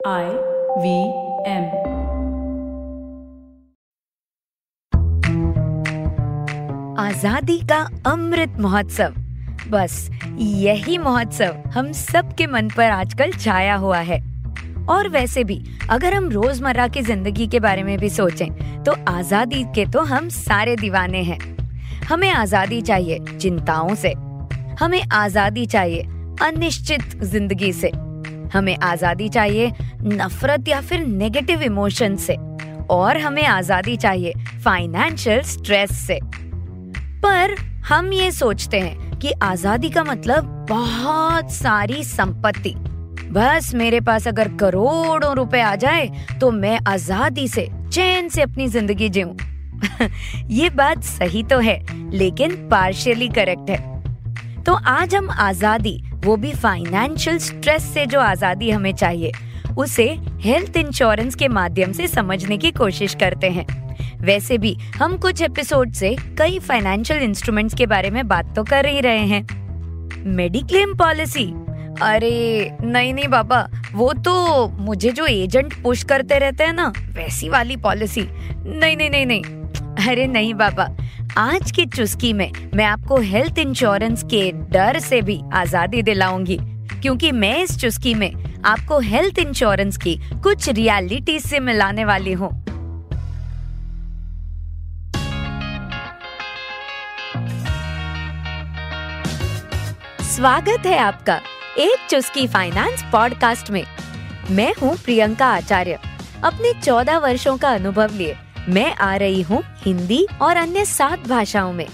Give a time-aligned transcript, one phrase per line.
[0.00, 0.26] I
[0.78, 0.98] V
[1.46, 1.64] M
[6.98, 9.14] आज़ादी का अमृत महोत्सव।
[9.70, 10.08] बस,
[10.38, 14.20] यही महोत्सव हम सबके मन पर आजकल छाया हुआ है।
[14.86, 15.60] और वैसे भी,
[15.90, 20.28] अगर हम रोज़मर्रा की ज़िंदगी के बारे में भी सोचें तो आज़ादी के तो हम
[20.30, 21.38] सारे दीवाने हैं।
[22.08, 24.12] हमें आज़ादी चाहिए चिंताओं से।
[24.80, 26.02] हमें आज़ादी चाहिए
[26.42, 27.92] अनिश्चित ज़िंदगी से।
[28.52, 29.70] हमें आज़ादी चाहिए
[30.02, 32.36] नफरत या फिर नेगेटिव इमोशन से।
[32.90, 34.32] और हमें आज़ादी चाहिए
[34.64, 36.18] फाइनेंशियल स्ट्रेस से।
[37.22, 37.54] पर
[37.88, 42.74] हम ये सोचते हैं कि आज़ादी का मतलब बहुत सारी संपत्ति।
[43.32, 46.08] बस मेरे पास अगर करोड़ों रुपए आ जाए
[46.40, 49.34] तो मैं आज़ादी से, चैन से अपनी ज़िंदगी जीऊं।
[50.50, 51.80] ये बात सही तो है,
[52.10, 58.70] लेकिन पार्शियली करेक्ट है। तो आज हम आज़ादी, वो भी फाइनेंशियल स्ट्रेस से जो आज़ादी
[58.70, 59.32] हमें चाहिए
[59.78, 60.06] उसे
[60.40, 63.66] हेल्थ इंश्योरेंस के माध्यम से समझने की कोशिश करते हैं।
[64.20, 68.86] वैसे भी हम कुछ एपिसोड से कई फाइनेंशियल इंस्ट्रूमेंट्स के बारे में बात तो कर
[68.86, 69.46] ही रहे हैं।
[70.26, 71.44] मेडिक्लेम पॉलिसी
[72.02, 77.48] अरे, नहीं नहीं बाबा, वो तो मुझे जो एजेंट पुश करते रहते हैं ना, वैसी
[77.48, 80.88] वाली पॉलिसी नहीं नहीं नहीं नहीं। अरे नहीं बाबा,
[81.38, 86.58] आज की चुस्की में मैं आपको हेल्थ इंश्योरेंस के डर से भी आज़ादी दिलाऊँगी,
[87.02, 88.30] क्योंकि मैं इस चुस्की में
[88.64, 92.50] आपको हेल्थ इंश्योरेंस की कुछ रियलिटी से मिलाने वाली हूँ।
[100.22, 101.40] स्वागत है आपका
[101.78, 103.84] एक चुस्की फाइनेंस पॉडकास्ट में।
[104.50, 105.98] मैं हूँ प्रियंका आचार्य।
[106.44, 108.36] अपने चौदह वर्षों का अनुभव लिए
[108.68, 111.86] मैं आ रही हूँ हिंदी और अन्य सात भाषाओं में।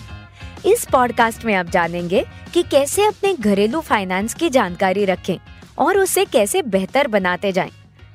[0.66, 5.38] इस पॉडकास्ट में आप जानेंगे कि कैसे अपने घरेलू फाइनेंस की जानकारी रखें।
[5.78, 7.70] और उसे कैसे बेहतर बनाते जाएँ।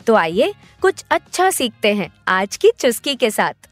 [0.07, 3.69] तो आइए कुछ अच्छा सीखते हैं आज की चुस्की के साथ।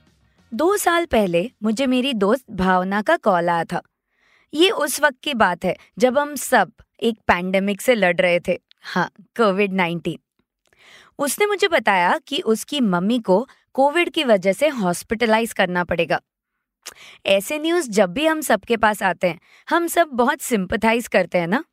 [0.52, 3.82] दो साल पहले मुझे मेरी दोस्त भावना का कॉल आया था।
[4.54, 6.72] ये उस वक्त की बात है जब हम सब
[7.04, 10.18] एक पैंडेमिक से लड़ रहे थे। हाँ कोविड नाइन्टीन
[11.20, 16.20] उसने मुझे बताया कि उसकी मम्मी को कोविड की वजह से हॉस्पिटलाइज करना पड़ेगा।
[17.26, 19.40] ऐसे न्यूज़ जब भी हम सबके पास आते हैं,
[19.70, 21.64] हम सब बहुत सिंपथाइज करते हैं ना?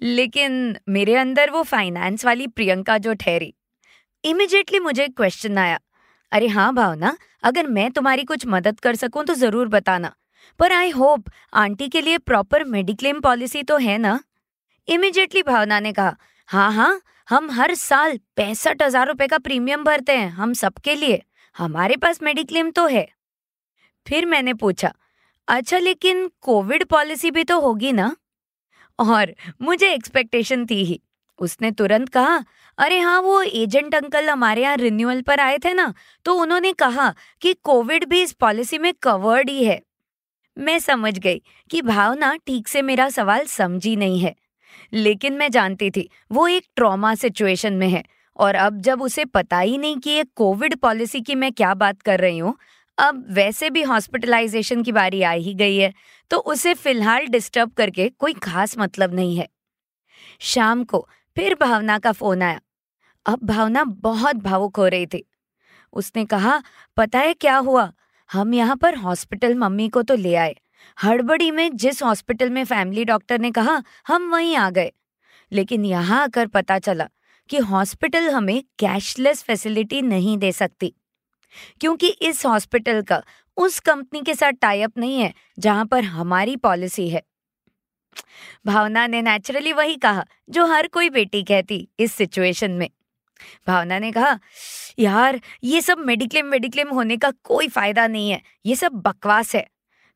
[0.00, 3.52] लेकिन मेरे अंदर वो फाइनेंस वाली प्रियंका जो ठहरी
[4.24, 5.78] इमिजिएटली मुझे एक क्वेश्चन आया।
[6.32, 10.12] अरे हाँ भावना, अगर मैं तुम्हारी कुछ मदद कर सकूँ तो ज़रूर बताना,
[10.60, 14.18] पर आई होप आंटी के लिए प्रॉपर मेडिक्लेम पॉलिसी तो है ना?
[14.88, 16.16] इमिजिएटली भावना ने कहा
[16.48, 21.22] हाँ हाँ हम हर साल पैंसठ हज़ार रुपए का प्रीमियम भरते हैं, हम सबके लिए,
[21.56, 23.06] हमारे पास मेडिक्लेम तो है।
[24.06, 24.92] फिर मैंने पूछा
[25.48, 28.14] अच्छा लेकिन कोविड पॉलिसी भी तो होगी ना?
[28.98, 31.00] और मुझे एक्सपेक्टेशन थी ही।
[31.38, 32.36] उसने तुरंत कहा,
[32.78, 35.92] अरे हाँ वो एजेंट अंकल हमारे यहाँ रिन्यूअल पर आए थे ना
[36.26, 37.12] तो उन्होंने कहा
[37.42, 39.80] कि कोविड भी इस पॉलिसी में कवर्ड ही है।
[40.56, 41.40] मैं समझ गई
[41.70, 44.34] कि भावना ठीक से मेरा सवाल समझी नहीं है।
[44.92, 48.02] लेकिन मैं जानती थी, वो एक ट्रॉमा सिचुएशन में है।
[48.38, 52.02] और अब जब उसे पता ही नहीं कि ये कोविड पॉलिसी की मैं क्या बात
[52.02, 52.56] कर रही हूँ
[52.98, 55.92] अब वैसे भी हॉस्पिटलाइजेशन की बारी आ ही गई है
[56.30, 59.48] तो उसे फ़िलहाल डिस्टर्ब करके कोई खास मतलब नहीं है।
[60.40, 62.60] शाम को फिर भावना का फ़ोन आया।
[63.26, 65.24] अब भावना बहुत भावुक हो रही थी।
[65.92, 66.62] उसने कहा,
[66.96, 67.92] पता है क्या हुआ?
[68.32, 70.56] हम यहाँ पर हॉस्पिटल मम्मी को तो ले आए।
[71.04, 74.92] हड़बड़ी में जिस हॉस्पिटल में फैमिली डॉक्टर ने कहा, हम वहीं आ गए।
[75.52, 77.08] लेकिन यहाँ आकर पता चला
[77.48, 80.94] कि हॉस्पिटल हमें कैशलेस फैसिलिटी नहीं दे सकती।
[81.80, 83.22] क्योंकि इस हॉस्पिटल का,
[83.56, 87.22] उस कंपनी के साथ टाइप नहीं है, जहाँ पर हमारी पॉलिसी है।
[88.66, 92.90] भावना ने नेचुरली वही कहा, जो हर कोई बेटी कहती इस सिचुएशन में।
[93.66, 94.38] भावना ने कहा,
[94.98, 99.66] यार, ये सब मेडिक्लेम मेडिक्लेम होने का कोई फ़ायदा नहीं है, ये सब बकवास है।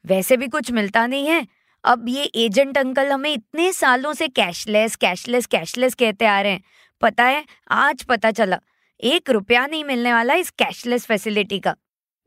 [0.06, 1.46] वैसे भी कुछ मिलता नहीं है।
[1.84, 6.62] अब ये एजेंट अंकल हमें इतने सालों से कैशलेस कैशलेस कैशलेस कहते आ रहे हैं।
[7.00, 8.60] पता है, आज पता चला
[9.00, 11.76] एक रुपया नहीं मिलने वाला इस कैशलेस फैसिलिटी का।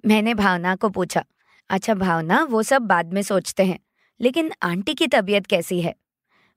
[0.05, 1.25] मैंने भावना को पूछा
[1.69, 3.79] अच्छा भावना, वो सब बाद में सोचते हैं,
[4.21, 5.95] लेकिन आंटी की तबीयत कैसी है?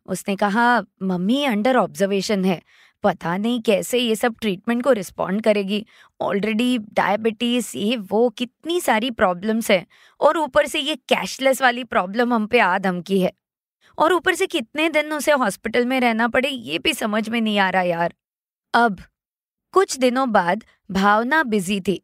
[0.07, 2.63] उसने कहा, मम्मी अंडर ऑब्जर्वेशन है,
[3.03, 5.87] पता नहीं कैसे ये सब ट्रीटमेंट को रिस्पॉन्ड करेगी।
[6.21, 9.87] ऑलरेडी डायबिटीज़, ये, वो, कितनी सारी प्रॉब्लम्स हैं,
[10.21, 13.33] और ऊपर से ये कैशलेस वाली प्रॉब्लम हम पे आ धमकी है।
[13.99, 17.59] और ऊपर से कितने दिन उसे हॉस्पिटल में रहना पड़े, ये भी समझ में नहीं
[17.59, 18.15] आ रहा यार।
[18.75, 18.99] अब
[19.77, 22.01] कुछ दिनों बाद भावना बिज़ी थी।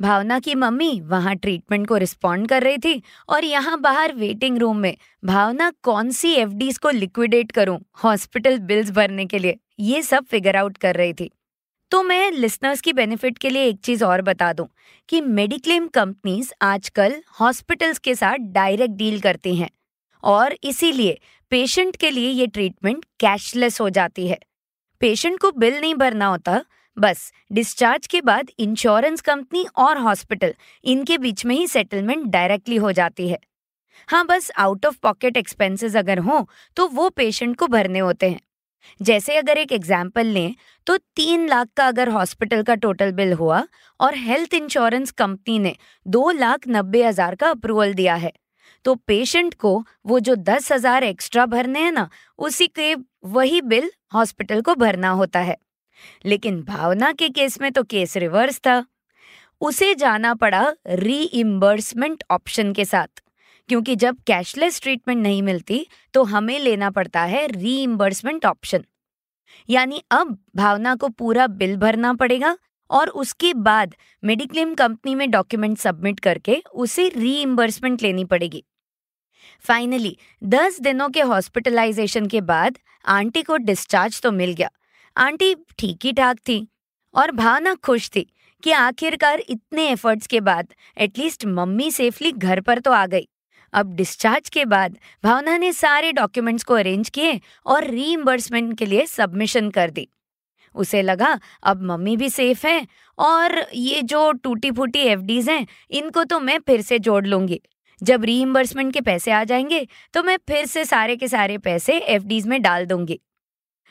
[0.00, 4.76] भावना की मम्मी वहाँ ट्रीटमेंट को रिस्पॉन्ड कर रही थी और यहाँ बाहर वेटिंग रूम
[4.76, 10.24] में, भावना कौन सी एफडीज को लिक्विडेट करूँ हॉस्पिटल बिल्स भरने के लिए, ये सब
[10.24, 11.30] फिगर आउट कर रही थी।
[11.90, 14.68] तो मैं लिसनर्स की बेनिफिट के लिए एक चीज़ और बता दूँ
[15.08, 19.70] कि मेडिक्लेम कंपनीज़ आजकल हॉस्पिटल्स के साथ डायरेक्ट डील करती हैं
[20.24, 21.18] और इसीलिए
[21.52, 24.38] पेशेंट के लिए ये ट्रीटमेंट कैशलेस हो जाती है।
[25.00, 26.62] पेशेंट को बिल नहीं भरना होता।
[26.96, 30.54] बस डिस्चार्ज के बाद इंश्योरेंस कंपनी और हॉस्पिटल
[30.84, 33.38] इनके बीच में ही सेटलमेंट डायरेक्टली हो जाती है।
[34.08, 38.40] हाँ बस आउट ऑफ़ पॉकेट एक्सपेंसेस अगर हो तो वो पेशेंट को भरने होते हैं।
[39.00, 40.54] जैसे अगर एक एग्ज़ाम्पल लें
[40.86, 43.64] तो तीन लाख का अगर हॉस्पिटल का टोटल बिल हुआ
[44.00, 45.74] और हेल्थ इंश्योरेंस कंपनी ने
[46.06, 48.32] दो लाख नब्बे हज़ार का अप्रूवल दिया है।
[48.84, 49.72] तो पेशेंट को
[50.06, 52.94] वो जो दस हज़ार एक्स्ट्रा भरने हैं ना, उसी के
[53.26, 55.56] वही बिल हॉस्पिटल को भरना होता है।
[56.26, 58.84] लेकिन भावना के केस में तो केस रिवर्स था।
[59.60, 63.22] उसे जाना पड़ा रीइम्बर्समेंट ऑप्शन के साथ,
[63.68, 68.84] क्योंकि जब कैशलेस ट्रीटमेंट नहीं मिलती तो हमें लेना पड़ता है रीइम्बर्समेंट ऑप्शन
[69.68, 72.56] यानी अब भावना को पूरा बिल भरना पड़ेगा
[72.90, 78.64] और उसके बाद मेडिक्लेम कंपनी में डॉक्यूमेंट सबमिट करके उसे रीइम्बर्समेंट लेनी पड़ेगी।
[79.64, 84.70] फाइनली दस दिनों के हॉस्पिटलाइजेशन के बाद आंटी को डिस्चार्ज तो मिल गया।
[85.16, 86.66] आंटी ठीक ही ठाक थी
[87.14, 88.26] और भावना खुश थी
[88.62, 93.26] कि आखिरकार इतने एफर्ट्स के बाद एटलीस्ट मम्मी सेफली घर पर तो आ गई।
[93.72, 99.06] अब डिस्चार्ज के बाद भावना ने सारे डॉक्यूमेंट्स को अरेंज किए और रीइम्बर्समेंट के लिए
[99.06, 100.06] सबमिशन कर दी।
[100.74, 102.86] उसे लगा अब मम्मी भी सेफ़ है
[103.18, 107.60] और ये जो टूटी फूटी एफ़ हैं, इनको तो मैं फिर से जोड़ लूँगी।
[108.02, 112.46] जब रीइम्बर्समेंट के पैसे आ जाएँगे तो मैं फिर से सारे के सारे पैसे एफ़
[112.46, 113.20] में डाल दूँगी।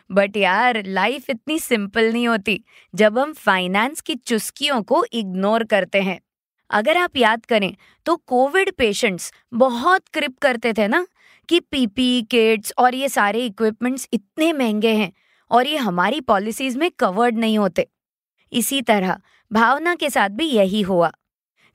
[0.10, 2.64] बट यार लाइफ इतनी सिंपल नहीं होती,
[2.94, 6.20] जब हम फाइनेंस की चुस्कियों को इग्नोर करते हैं।
[6.70, 7.76] अगर आप याद करें
[8.06, 11.06] तो कोविड पेशेंट्स बहुत क्रिप करते थे ना,
[11.50, 15.12] कि पीपी किट्स और ये सारे इक्विपमेंट्स इतने महँगे हैं
[15.52, 17.88] और ये हमारी पॉलिसीज़ में कवर्ड नहीं होते।
[18.52, 19.18] इसी तरह,
[19.52, 21.12] भावना के साथ भी यही हुआ।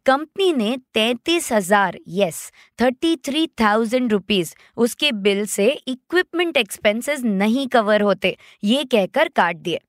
[0.07, 2.41] कंपनी ने तैतीस हज़ार yes
[2.79, 9.57] thirty three thousand rupees उसके बिल से इक्विपमेंट एक्सपेंसेस नहीं कवर होते, ये कहकर काट
[9.57, 9.81] दिए।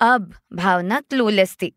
[0.00, 1.72] अब भावना क्लूलेस थी।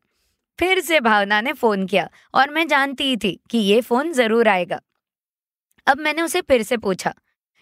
[0.59, 4.47] फिर से भावना ने फ़ोन किया और मैं जानती ही थी कि ये फ़ोन ज़रूर
[4.47, 4.81] आएगा।
[5.87, 7.13] अब मैंने उसे फिर से पूछा,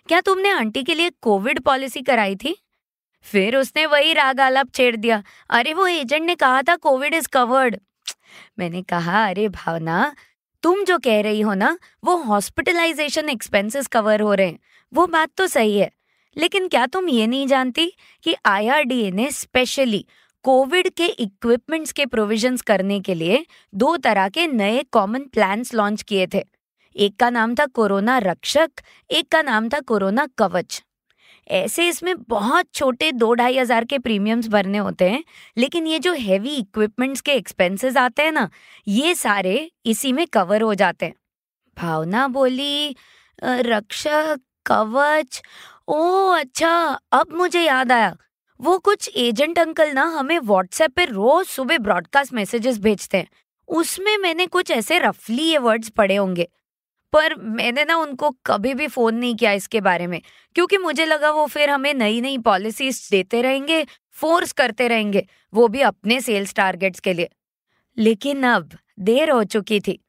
[0.09, 2.55] क्या तुमने आंटी के लिए कोविड पॉलिसी कराई थी?
[3.25, 7.27] फिर उसने वही राग आलाप छेड़ दिया, अरे वो एजेंट ने कहा था कोविड इज़
[7.27, 7.79] कवर्ड।
[8.59, 10.15] मैंने कहा, अरे भावना,
[10.63, 14.59] तुम जो कह रही हो ना, वो हॉस्पिटलाइजेशन एक्सपेंसेस कवर हो रहे हैं।
[14.93, 15.91] वो बात तो सही है,
[16.37, 17.91] लेकिन क्या तुम ये नहीं जानती
[18.23, 20.05] कि आईआरडीए ने स्पेशली
[20.45, 26.01] कोविड के इक्विपमेंट्स के प्रोविजंस करने के लिए दो तरह के नए कॉमन प्लान्स लॉन्च
[26.01, 26.43] किए थे।
[26.95, 28.69] एक का नाम था कोरोना रक्षक,
[29.09, 30.83] एक का नाम था कोरोना कवच।
[31.47, 35.23] ऐसे इसमें बहुत छोटे दो ढाई हज़ार के प्रीमियम्स भरने होते हैं,
[35.57, 38.49] लेकिन ये जो हैवी इक्विपमेंट्स के एक्सपेंसेस आते हैं ना,
[38.87, 41.13] ये सारे इसी में कवर हो जाते हैं।
[41.77, 42.95] भावना बोली
[43.39, 44.35] रक्षा,
[44.65, 45.41] कवच
[45.87, 46.77] ओ अच्छा
[47.11, 48.15] अब मुझे याद आया।
[48.59, 53.27] वो कुछ एजेंट अंकल ना हमें व्हाट्सएप पे रोज सुबह ब्रॉडकास्ट मैसेजेस भेजते हैं।
[53.69, 56.47] उसमें मैंने कुछ ऐसे रफली ये वर्ड्स पढ़े होंगे।
[57.13, 60.21] पर मैंने ना उनको कभी भी फ़ोन नहीं किया इसके बारे में,
[60.55, 65.67] क्योंकि मुझे लगा वो फिर हमें नई नई पॉलिसीज़ देते रहेंगे, फोर्स करते रहेंगे, वो
[65.67, 67.29] भी अपने सेल्स टारगेट्स के लिए।
[67.97, 69.99] लेकिन अब देर हो चुकी थी।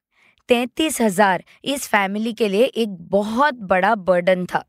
[0.49, 4.63] तैतीस हज़ार इस फैमिली के लिए एक बहुत बड़ा बर्डन था।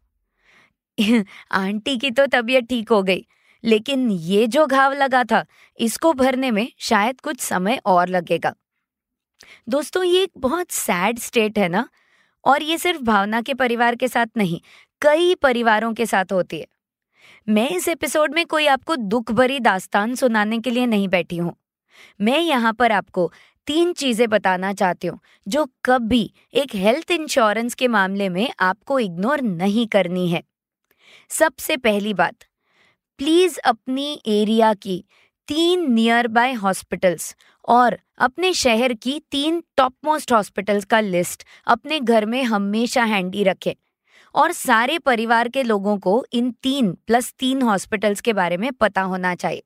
[1.53, 3.25] आंटी की तो तबीयत ठीक हो गई,
[3.65, 5.45] लेकिन ये जो घाव लगा था,
[5.81, 8.55] इसको भरने में शायद कुछ समय और लगेगा।
[9.69, 11.89] दोस्तों, ये एक बहुत सैड स्टेट है ना?
[12.45, 14.61] और ये सिर्फ़ भावना के परिवार के साथ नहीं,
[15.03, 16.67] कई परिवारों के साथ होती है।
[17.49, 21.55] मैं इस एपिसोड में कोई आपको दुख भरी दास्तान सुनाने के लिए नहीं बैठी हूँ।
[22.21, 23.31] मैं यहाँ पर आपको
[23.67, 25.19] तीन चीज़ें बताना चाहती हूँ,
[25.49, 30.43] जो कभी एक हेल्थ इंश्योरेंस के मामले में आपको इग्नोर नहीं करनी है।
[31.31, 32.45] सबसे पहली बात
[33.19, 35.05] प्लीज़ अपनी एरिया की
[35.51, 37.35] तीन नियर बाय हॉस्पिटल्स
[37.69, 43.43] और अपने शहर की तीन टॉप मोस्ट हॉस्पिटल्स का लिस्ट अपने घर में हमेशा हैंडी
[43.45, 43.73] रखें।
[44.35, 49.03] और सारे परिवार के लोगों को इन तीन प्लस तीन हॉस्पिटल्स के बारे में पता
[49.03, 49.63] होना चाहिए।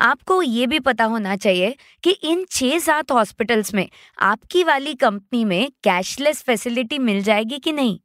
[0.00, 5.44] आपको ये भी पता होना चाहिए कि इन छह सात हॉस्पिटल्स में आपकी वाली कंपनी
[5.44, 7.98] में कैशलेस फैसिलिटी मिल जाएगी कि नहीं?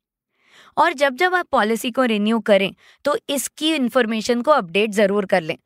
[0.77, 2.73] और जब जब आप पॉलिसी को रिन्यू करें
[3.05, 5.57] तो इसकी इन्फॉर्मेशन को अपडेट ज़रूर कर लें।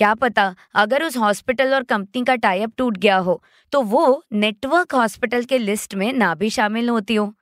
[0.00, 3.42] क्या पता अगर उस हॉस्पिटल और कंपनी का टाइप टूट गया हो
[3.72, 7.32] तो वो नेटवर्क हॉस्पिटल के लिस्ट में ना भी शामिल होती हो।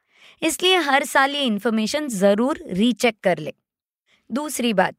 [0.42, 3.52] इसलिए हर साल ये इन्फॉर्मेशन ज़रूर रीचेक कर ले।
[4.30, 4.94] दूसरी बात,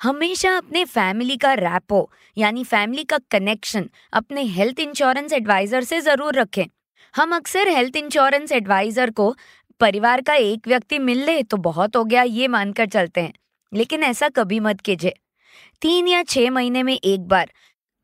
[0.00, 6.34] हमेशा अपने फैमिली का रैपो, यानी फैमिली का कनेक्शन, अपने हेल्थ इंश्योरेंस एडवाइजर से ज़रूर
[6.34, 6.64] रखें।
[7.14, 9.34] हम अक्सर हेल्थ इंश्योरेंस एडवाइजर को
[9.80, 13.32] परिवार का एक व्यक्ति मिल ले तो बहुत हो गया ये मानकर चलते हैं।
[13.72, 15.14] लेकिन ऐसा कभी मत कीजिए।
[15.82, 17.50] तीन या छह महीने में एक बार।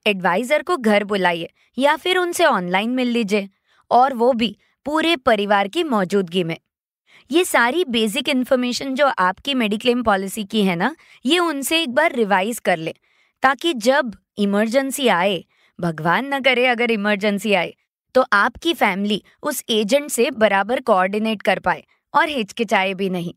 [0.06, 3.48] एडवाइजर को घर बुलाइए या फिर उनसे ऑनलाइन मिल लीजिए,
[3.90, 6.56] और वो भी पूरे परिवार की मौजूदगी में।
[7.30, 12.14] ये सारी बेसिक इन्फॉर्मेशन जो आपकी मेडिक्लेम पॉलिसी की है ना, ये उनसे एक बार
[12.14, 12.94] रिवाइज कर ले,
[13.42, 15.44] ताकि जब इमरजेंसी आए,
[15.78, 17.74] भगवान न करे अगर इमरजेंसी आए
[18.14, 21.82] तो आपकी फैमिली उस एजेंट से बराबर कोऑर्डिनेट कर पाए,
[22.14, 23.32] और हिचकिचाए भी नहीं।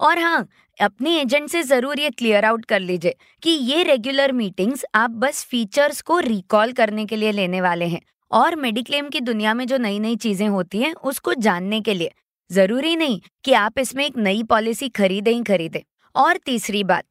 [0.00, 0.46] और हाँ
[0.78, 5.44] अपने एजेंट से ज़रूर ये क्लियर आउट कर लीजिए कि ये रेगुलर मीटिंग्स आप बस
[5.44, 8.00] फीचर्स को रिकॉल करने के लिए लेने वाले हैं
[8.30, 12.10] और मेडिक्लेम की दुनिया में जो नई नई चीज़ें होती हैं, उसको जानने के लिए।
[12.50, 15.80] ज़रूरी नहीं कि आप इसमें एक नई पॉलिसी खरीदें ही खरीदें।
[16.14, 17.04] और तीसरी बात,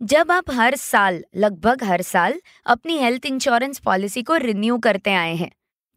[0.00, 5.34] जब आप हर साल, लगभग हर साल, अपनी हेल्थ इंश्योरेंस पॉलिसी को रिन्यू करते आए
[5.34, 5.50] हैं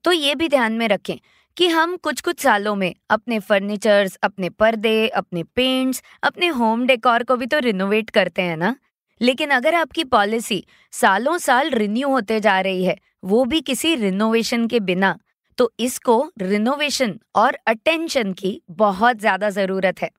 [0.06, 1.16] तो ये भी ध्यान में रखें
[1.58, 7.24] कि हम कुछ कुछ सालों में अपने फर्नीचर्स, अपने पर्दे, अपने पेंट्स, अपने होम डेकोर
[7.24, 8.76] को भी तो रिनोवेट करते हैं ना?
[9.22, 14.68] लेकिन अगर आपकी पॉलिसी सालों साल रिन्यू होते जा रही है, वो भी किसी रिनोवेशन
[14.68, 15.18] के बिना
[15.58, 20.10] तो इसको रिनोवेशन और अटेंशन की बहुत ज़्यादा ज़रूरत है।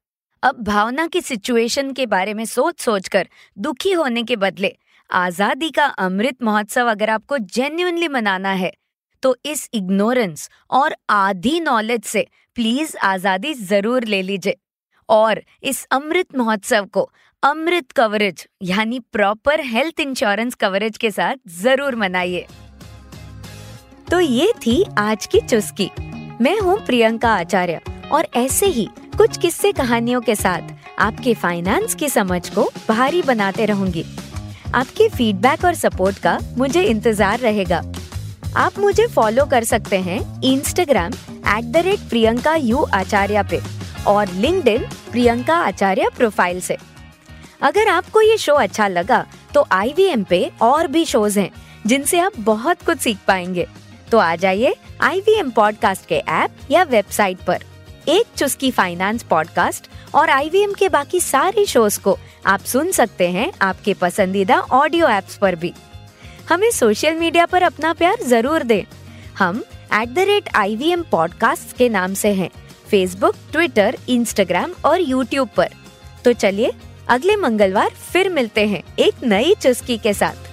[0.42, 4.74] अब भावना की सिचुएशन के बारे में सोच सोच कर दुखी होने के बदले
[5.10, 8.72] आज़ादी का अमृत महोत्सव अगर आपको जेन्यूनली मनाना है
[9.22, 12.26] तो इस इग्नोरेंस और आधी नॉलेज से
[12.56, 14.56] प्लीज़ आज़ादी ज़रूर ले लीजिए।
[15.08, 17.10] और इस अमृत महोत्सव को
[17.42, 22.46] अमृत कवरेज यानी प्रॉपर हेल्थ इंश्योरेंस कवरेज के साथ ज़रूर मनाइए।
[24.10, 25.90] तो ये थी आज की चुस्की।
[26.40, 27.80] मैं हूँ प्रियंका आचार्य
[28.12, 28.88] और ऐसे ही
[29.18, 34.04] कुछ किस्से कहानियों के साथ आपके फाइनेंस की समझ को भारी बनाते रहूँगी।
[34.74, 37.82] आपके फीडबैक और सपोर्ट का मुझे इंतज़ार रहेगा।
[38.56, 41.12] आप मुझे फॉलो कर सकते हैं Instagram
[41.59, 43.61] at the rate Priyanka U Acharya पे
[44.06, 44.64] और लिंक
[45.11, 46.76] प्रियंका आचार्य प्रोफ़ाइल से।
[47.62, 51.50] अगर आपको ये शो अच्छा लगा तो IVM पे और भी शोज़ हैं,
[51.87, 53.66] जिनसे आप बहुत कुछ सीख पाएँगे।
[54.11, 57.64] तो आ जाइए आई वी पॉडकास्ट के ऐप या वेबसाइट पर।
[58.09, 63.52] एक चुस्की फाइनेंस पॉडकास्ट और IVM के बाकी सारे शोज़ को आप सुन सकते हैं
[63.62, 65.75] आपके पसंदीदा ऑडियो एप्स पर भी।
[66.52, 68.82] हमें सोशल मीडिया पर अपना प्यार ज़रूर दें।
[69.38, 69.62] हम
[69.94, 72.49] at the rate I V M podcast के नाम से हैं
[72.90, 75.68] फेसबुक ट्विटर इंस्टाग्राम और यूट्यूब पर।
[76.25, 76.73] तो चलिए,
[77.09, 80.51] अगले मंगलवार फिर मिलते हैं एक नई चुस्की के साथ।